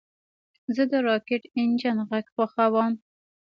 زه 0.75 0.83
د 0.91 0.93
راکټ 1.07 1.43
انجن 1.59 1.97
غږ 2.09 2.25
خوښوم. 2.33 2.93